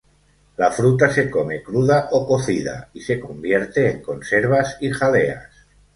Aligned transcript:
La 0.61 0.69
fruta 0.77 1.09
se 1.17 1.29
come 1.29 1.61
cruda 1.61 2.09
o 2.13 2.25
cocida 2.27 2.89
y 2.91 3.01
se 3.01 3.19
convierte 3.19 3.87
en 3.91 4.01
conservas 4.01 4.77
y 4.81 4.89
jaleas. 4.89 5.53